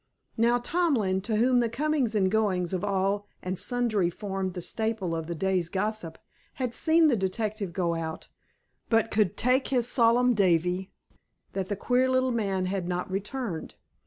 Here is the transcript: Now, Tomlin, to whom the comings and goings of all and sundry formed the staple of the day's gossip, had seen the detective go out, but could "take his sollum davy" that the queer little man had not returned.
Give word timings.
Now, 0.35 0.57
Tomlin, 0.57 1.21
to 1.21 1.35
whom 1.35 1.59
the 1.59 1.69
comings 1.69 2.15
and 2.15 2.31
goings 2.31 2.73
of 2.73 2.83
all 2.83 3.27
and 3.43 3.59
sundry 3.59 4.09
formed 4.09 4.55
the 4.55 4.59
staple 4.61 5.13
of 5.13 5.27
the 5.27 5.35
day's 5.35 5.69
gossip, 5.69 6.17
had 6.55 6.73
seen 6.73 7.07
the 7.07 7.15
detective 7.15 7.71
go 7.71 7.93
out, 7.93 8.27
but 8.89 9.11
could 9.11 9.37
"take 9.37 9.67
his 9.67 9.85
sollum 9.87 10.33
davy" 10.33 10.91
that 11.53 11.69
the 11.69 11.75
queer 11.75 12.09
little 12.09 12.31
man 12.31 12.65
had 12.65 12.87
not 12.87 13.11
returned. 13.11 13.75